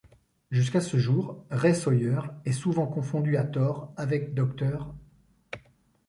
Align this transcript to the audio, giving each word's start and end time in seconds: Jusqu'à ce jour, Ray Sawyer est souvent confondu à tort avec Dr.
Jusqu'à 0.49 0.81
ce 0.81 0.97
jour, 0.97 1.45
Ray 1.51 1.75
Sawyer 1.75 2.21
est 2.45 2.53
souvent 2.53 2.87
confondu 2.87 3.37
à 3.37 3.43
tort 3.43 3.93
avec 3.97 4.33
Dr. 4.33 4.95